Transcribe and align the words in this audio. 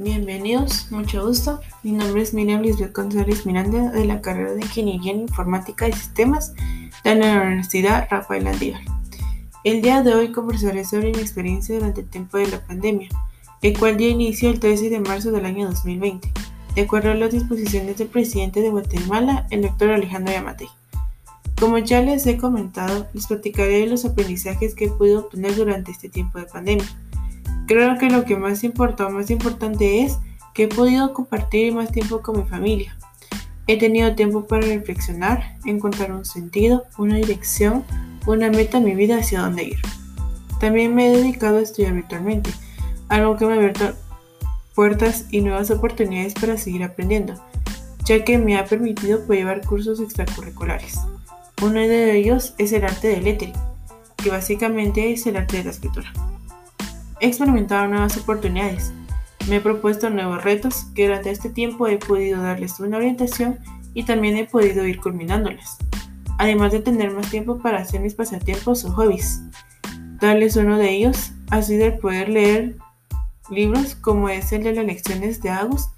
Bienvenidos, 0.00 0.92
mucho 0.92 1.26
gusto. 1.26 1.60
Mi 1.82 1.90
nombre 1.90 2.22
es 2.22 2.32
Miriam 2.32 2.62
Lisbeth 2.62 2.94
González 2.94 3.44
Miranda 3.44 3.90
de 3.90 4.04
la 4.04 4.20
carrera 4.20 4.52
de 4.52 4.60
Ingeniería 4.60 5.10
en 5.10 5.22
Informática 5.22 5.88
y 5.88 5.92
Sistemas 5.92 6.54
de 7.02 7.16
la 7.16 7.42
Universidad 7.42 8.06
Rafael 8.08 8.46
Andívar. 8.46 8.80
El 9.64 9.82
día 9.82 10.04
de 10.04 10.14
hoy 10.14 10.30
conversaré 10.30 10.84
sobre 10.84 11.10
mi 11.10 11.18
experiencia 11.18 11.74
durante 11.74 12.02
el 12.02 12.08
tiempo 12.08 12.38
de 12.38 12.46
la 12.46 12.64
pandemia, 12.64 13.08
el 13.60 13.76
cual 13.76 13.96
dio 13.96 14.08
inicio 14.08 14.50
el 14.50 14.60
13 14.60 14.88
de 14.88 15.00
marzo 15.00 15.32
del 15.32 15.44
año 15.44 15.66
2020, 15.66 16.30
de 16.76 16.80
acuerdo 16.80 17.10
a 17.10 17.14
las 17.14 17.32
disposiciones 17.32 17.98
del 17.98 18.06
presidente 18.06 18.60
de 18.60 18.70
Guatemala, 18.70 19.48
el 19.50 19.62
doctor 19.62 19.90
Alejandro 19.90 20.32
Yamatei. 20.32 20.68
Como 21.58 21.78
ya 21.78 22.02
les 22.02 22.24
he 22.28 22.36
comentado, 22.36 23.08
les 23.14 23.26
platicaré 23.26 23.80
de 23.80 23.86
los 23.88 24.04
aprendizajes 24.04 24.76
que 24.76 24.90
podido 24.90 25.22
obtener 25.22 25.56
durante 25.56 25.90
este 25.90 26.08
tiempo 26.08 26.38
de 26.38 26.44
pandemia 26.44 26.86
Creo 27.68 27.98
que 27.98 28.08
lo 28.08 28.24
que 28.24 28.34
más 28.34 28.64
importa 28.64 29.10
más 29.10 29.30
importante 29.30 30.00
es 30.00 30.16
que 30.54 30.64
he 30.64 30.68
podido 30.68 31.12
compartir 31.12 31.74
más 31.74 31.92
tiempo 31.92 32.22
con 32.22 32.40
mi 32.40 32.48
familia. 32.48 32.96
He 33.66 33.78
tenido 33.78 34.14
tiempo 34.14 34.46
para 34.46 34.66
reflexionar, 34.66 35.58
encontrar 35.66 36.12
un 36.12 36.24
sentido, 36.24 36.84
una 36.96 37.16
dirección, 37.16 37.84
una 38.26 38.48
meta 38.48 38.78
en 38.78 38.84
mi 38.84 38.94
vida 38.94 39.18
hacia 39.18 39.42
dónde 39.42 39.64
ir. 39.64 39.76
También 40.60 40.94
me 40.94 41.08
he 41.08 41.16
dedicado 41.18 41.58
a 41.58 41.60
estudiar 41.60 41.92
virtualmente, 41.92 42.48
algo 43.10 43.36
que 43.36 43.44
me 43.44 43.52
ha 43.52 43.56
abierto 43.56 43.92
puertas 44.74 45.26
y 45.30 45.42
nuevas 45.42 45.70
oportunidades 45.70 46.32
para 46.32 46.56
seguir 46.56 46.84
aprendiendo, 46.84 47.34
ya 48.06 48.24
que 48.24 48.38
me 48.38 48.56
ha 48.56 48.64
permitido 48.64 49.26
llevar 49.28 49.60
cursos 49.66 50.00
extracurriculares. 50.00 51.00
Uno 51.60 51.80
de 51.80 52.16
ellos 52.16 52.54
es 52.56 52.72
el 52.72 52.86
arte 52.86 53.08
del 53.08 53.24
lettering, 53.24 53.52
que 54.16 54.30
básicamente 54.30 55.12
es 55.12 55.26
el 55.26 55.36
arte 55.36 55.58
de 55.58 55.64
la 55.64 55.70
escritura. 55.70 56.10
He 57.20 57.26
experimentado 57.26 57.88
nuevas 57.88 58.16
oportunidades. 58.16 58.92
Me 59.48 59.56
he 59.56 59.60
propuesto 59.60 60.08
nuevos 60.08 60.44
retos 60.44 60.86
que 60.94 61.06
durante 61.06 61.30
este 61.30 61.50
tiempo 61.50 61.88
he 61.88 61.98
podido 61.98 62.40
darles 62.40 62.78
una 62.78 62.98
orientación 62.98 63.58
y 63.92 64.04
también 64.04 64.36
he 64.36 64.44
podido 64.44 64.86
ir 64.86 65.00
culminándolas. 65.00 65.78
Además 66.38 66.70
de 66.70 66.80
tener 66.80 67.10
más 67.10 67.28
tiempo 67.30 67.58
para 67.58 67.78
hacer 67.78 68.00
mis 68.00 68.14
pasatiempos 68.14 68.84
o 68.84 68.92
hobbies. 68.92 69.40
Darles 70.20 70.54
uno 70.56 70.78
de 70.78 70.90
ellos 70.90 71.32
ha 71.50 71.62
sido 71.62 71.86
el 71.86 71.98
poder 71.98 72.28
leer 72.28 72.76
libros 73.50 73.96
como 73.96 74.28
es 74.28 74.52
el 74.52 74.62
de 74.62 74.74
las 74.74 74.84
lecciones 74.84 75.42
de 75.42 75.50
Agus, 75.50 75.88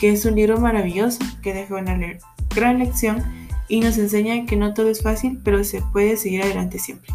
que 0.00 0.12
es 0.12 0.24
un 0.24 0.36
libro 0.36 0.58
maravilloso 0.58 1.18
que 1.42 1.52
deja 1.52 1.74
una 1.74 1.98
gran 2.54 2.78
lección 2.78 3.22
y 3.68 3.80
nos 3.80 3.98
enseña 3.98 4.46
que 4.46 4.56
no 4.56 4.72
todo 4.72 4.88
es 4.88 5.02
fácil, 5.02 5.40
pero 5.44 5.64
se 5.64 5.82
puede 5.92 6.16
seguir 6.16 6.42
adelante 6.42 6.78
siempre. 6.78 7.12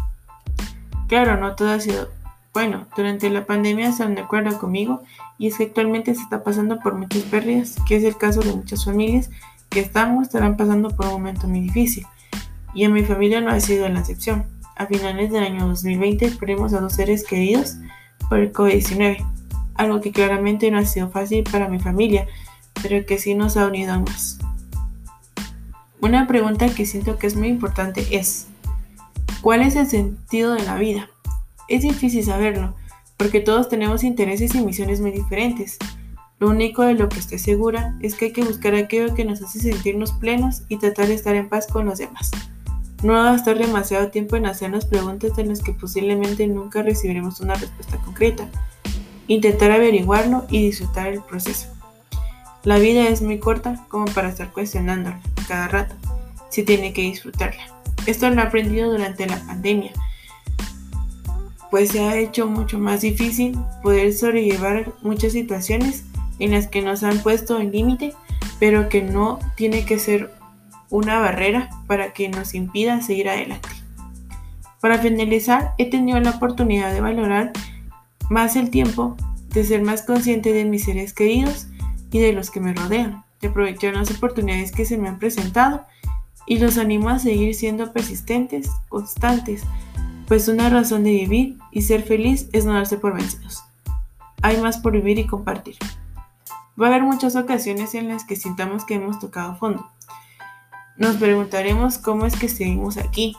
Claro, 1.08 1.38
no 1.38 1.56
todo 1.56 1.70
ha 1.70 1.80
sido 1.80 2.10
bueno, 2.58 2.88
durante 2.96 3.30
la 3.30 3.46
pandemia 3.46 3.90
están 3.90 4.16
de 4.16 4.22
acuerdo 4.22 4.58
conmigo 4.58 5.04
y 5.38 5.46
es 5.46 5.58
que 5.58 5.66
actualmente 5.66 6.12
se 6.16 6.22
está 6.22 6.42
pasando 6.42 6.80
por 6.80 6.96
muchas 6.96 7.22
pérdidas, 7.22 7.76
que 7.86 7.94
es 7.94 8.02
el 8.02 8.16
caso 8.16 8.40
de 8.40 8.52
muchas 8.52 8.84
familias 8.84 9.30
que 9.68 9.78
están 9.78 10.18
o 10.18 10.22
estarán 10.22 10.56
pasando 10.56 10.90
por 10.90 11.06
un 11.06 11.12
momento 11.12 11.46
muy 11.46 11.60
difícil. 11.60 12.04
Y 12.74 12.82
en 12.82 12.94
mi 12.94 13.04
familia 13.04 13.40
no 13.40 13.52
ha 13.52 13.60
sido 13.60 13.88
la 13.88 14.00
excepción. 14.00 14.44
A 14.74 14.86
finales 14.86 15.30
del 15.30 15.44
año 15.44 15.68
2020 15.68 16.32
perdimos 16.32 16.74
a 16.74 16.80
dos 16.80 16.94
seres 16.94 17.24
queridos 17.24 17.76
por 18.28 18.40
el 18.40 18.52
COVID-19, 18.52 19.24
algo 19.76 20.00
que 20.00 20.10
claramente 20.10 20.68
no 20.72 20.78
ha 20.78 20.84
sido 20.84 21.10
fácil 21.10 21.44
para 21.44 21.68
mi 21.68 21.78
familia, 21.78 22.26
pero 22.82 23.06
que 23.06 23.18
sí 23.18 23.36
nos 23.36 23.56
ha 23.56 23.68
unido 23.68 23.92
a 23.92 24.00
más. 24.00 24.40
Una 26.00 26.26
pregunta 26.26 26.68
que 26.68 26.86
siento 26.86 27.18
que 27.18 27.28
es 27.28 27.36
muy 27.36 27.46
importante 27.46 28.04
es, 28.10 28.48
¿cuál 29.42 29.62
es 29.62 29.76
el 29.76 29.86
sentido 29.86 30.54
de 30.54 30.64
la 30.64 30.74
vida? 30.74 31.08
Es 31.68 31.82
difícil 31.82 32.24
saberlo, 32.24 32.74
porque 33.18 33.40
todos 33.40 33.68
tenemos 33.68 34.02
intereses 34.02 34.54
y 34.54 34.64
misiones 34.64 35.02
muy 35.02 35.10
diferentes. 35.10 35.76
Lo 36.38 36.48
único 36.48 36.82
de 36.82 36.94
lo 36.94 37.10
que 37.10 37.18
estoy 37.18 37.38
segura 37.38 37.94
es 38.00 38.14
que 38.14 38.26
hay 38.26 38.32
que 38.32 38.44
buscar 38.44 38.74
aquello 38.74 39.14
que 39.14 39.26
nos 39.26 39.42
hace 39.42 39.60
sentirnos 39.60 40.12
plenos 40.12 40.62
y 40.68 40.78
tratar 40.78 41.08
de 41.08 41.14
estar 41.14 41.34
en 41.34 41.50
paz 41.50 41.66
con 41.66 41.84
los 41.84 41.98
demás. 41.98 42.30
No 43.02 43.22
gastar 43.22 43.58
demasiado 43.58 44.08
tiempo 44.08 44.36
en 44.36 44.46
hacernos 44.46 44.86
preguntas 44.86 45.36
de 45.36 45.44
las 45.44 45.60
que 45.60 45.72
posiblemente 45.72 46.46
nunca 46.46 46.82
recibiremos 46.82 47.40
una 47.40 47.54
respuesta 47.54 47.98
concreta. 47.98 48.48
Intentar 49.26 49.70
averiguarlo 49.72 50.46
y 50.48 50.62
disfrutar 50.62 51.08
el 51.08 51.20
proceso. 51.20 51.68
La 52.64 52.78
vida 52.78 53.08
es 53.08 53.20
muy 53.20 53.38
corta 53.38 53.84
como 53.88 54.06
para 54.06 54.30
estar 54.30 54.52
cuestionándola 54.52 55.20
cada 55.46 55.68
rato, 55.68 55.94
si 56.48 56.62
tiene 56.62 56.94
que 56.94 57.02
disfrutarla. 57.02 57.62
Esto 58.06 58.30
lo 58.30 58.40
he 58.40 58.44
aprendido 58.44 58.90
durante 58.90 59.26
la 59.26 59.38
pandemia 59.38 59.92
pues 61.70 61.90
se 61.90 62.00
ha 62.00 62.16
hecho 62.16 62.46
mucho 62.46 62.78
más 62.78 63.02
difícil 63.02 63.58
poder 63.82 64.12
sobrellevar 64.12 64.92
muchas 65.02 65.32
situaciones 65.32 66.04
en 66.38 66.52
las 66.52 66.66
que 66.66 66.82
nos 66.82 67.02
han 67.02 67.18
puesto 67.18 67.60
en 67.60 67.72
límite, 67.72 68.14
pero 68.58 68.88
que 68.88 69.02
no 69.02 69.38
tiene 69.56 69.84
que 69.84 69.98
ser 69.98 70.32
una 70.90 71.18
barrera 71.18 71.70
para 71.86 72.12
que 72.12 72.28
nos 72.28 72.54
impida 72.54 73.02
seguir 73.02 73.28
adelante. 73.28 73.68
Para 74.80 74.98
finalizar, 74.98 75.74
he 75.78 75.90
tenido 75.90 76.20
la 76.20 76.30
oportunidad 76.30 76.92
de 76.92 77.00
valorar 77.00 77.52
más 78.30 78.56
el 78.56 78.70
tiempo, 78.70 79.16
de 79.50 79.64
ser 79.64 79.82
más 79.82 80.02
consciente 80.02 80.52
de 80.52 80.64
mis 80.64 80.84
seres 80.84 81.12
queridos 81.12 81.66
y 82.10 82.20
de 82.20 82.32
los 82.32 82.50
que 82.50 82.60
me 82.60 82.72
rodean, 82.72 83.24
de 83.40 83.48
aprovechar 83.48 83.94
las 83.94 84.10
oportunidades 84.10 84.72
que 84.72 84.84
se 84.84 84.96
me 84.96 85.08
han 85.08 85.18
presentado 85.18 85.84
y 86.46 86.58
los 86.58 86.78
animo 86.78 87.10
a 87.10 87.18
seguir 87.18 87.54
siendo 87.54 87.92
persistentes, 87.92 88.70
constantes, 88.88 89.62
pues 90.28 90.46
una 90.48 90.68
razón 90.68 91.04
de 91.04 91.10
vivir 91.10 91.58
y 91.72 91.82
ser 91.82 92.02
feliz 92.02 92.50
es 92.52 92.66
no 92.66 92.74
darse 92.74 92.98
por 92.98 93.14
vencidos. 93.14 93.64
Hay 94.42 94.60
más 94.60 94.76
por 94.76 94.92
vivir 94.92 95.18
y 95.18 95.26
compartir. 95.26 95.76
Va 96.80 96.86
a 96.86 96.90
haber 96.90 97.02
muchas 97.02 97.34
ocasiones 97.34 97.94
en 97.94 98.08
las 98.08 98.24
que 98.24 98.36
sintamos 98.36 98.84
que 98.84 98.94
hemos 98.94 99.18
tocado 99.18 99.56
fondo. 99.56 99.90
Nos 100.98 101.16
preguntaremos 101.16 101.96
cómo 101.96 102.26
es 102.26 102.36
que 102.36 102.48
seguimos 102.48 102.98
aquí, 102.98 103.36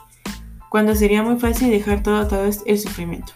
cuando 0.68 0.96
sería 0.96 1.22
muy 1.22 1.38
fácil 1.38 1.70
dejar 1.70 2.02
todo 2.02 2.18
atado 2.18 2.50
el 2.66 2.78
sufrimiento. 2.78 3.32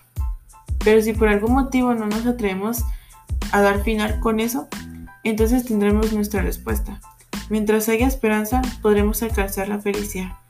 Pero 0.85 1.01
si 1.01 1.13
por 1.13 1.29
algún 1.29 1.53
motivo 1.53 1.95
no 1.95 2.07
nos 2.07 2.27
atrevemos 2.27 2.83
a 3.53 3.61
dar 3.61 3.83
final 3.85 4.19
con 4.19 4.41
eso, 4.41 4.69
entonces 5.23 5.65
tendremos 5.65 6.13
nuestra 6.13 6.43
respuesta. 6.43 7.01
Mientras 7.51 7.89
haya 7.89 8.07
esperanza, 8.07 8.63
podremos 8.83 9.23
alcanzar 9.23 9.69
la 9.69 9.79
felicidad. 9.79 10.44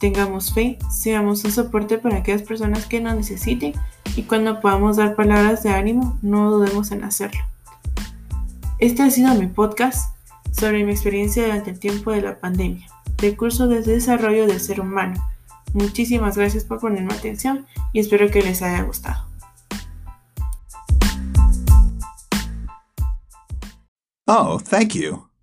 Tengamos 0.00 0.52
fe, 0.52 0.78
seamos 0.90 1.44
un 1.44 1.52
soporte 1.52 1.98
para 1.98 2.18
aquellas 2.18 2.42
personas 2.42 2.86
que 2.86 3.00
nos 3.00 3.14
necesiten 3.14 3.72
y 4.16 4.22
cuando 4.22 4.60
podamos 4.60 4.96
dar 4.96 5.16
palabras 5.16 5.62
de 5.62 5.70
ánimo, 5.70 6.18
no 6.22 6.50
dudemos 6.50 6.90
en 6.90 7.04
hacerlo. 7.04 7.40
Este 8.78 9.02
ha 9.02 9.10
sido 9.10 9.34
mi 9.34 9.46
podcast 9.46 10.14
sobre 10.50 10.84
mi 10.84 10.92
experiencia 10.92 11.44
durante 11.44 11.70
el 11.70 11.78
tiempo 11.78 12.10
de 12.10 12.22
la 12.22 12.38
pandemia, 12.38 12.86
del 13.18 13.36
curso 13.36 13.66
de 13.66 13.82
desarrollo 13.82 14.46
del 14.46 14.60
ser 14.60 14.80
humano. 14.80 15.14
Muchísimas 15.72 16.36
gracias 16.36 16.64
por 16.64 16.80
ponerme 16.80 17.14
atención 17.14 17.66
y 17.92 18.00
espero 18.00 18.30
que 18.30 18.42
les 18.42 18.62
haya 18.62 18.82
gustado. 18.82 19.24
Oh, 24.26 24.58
thank 24.58 24.94
you. 24.94 25.33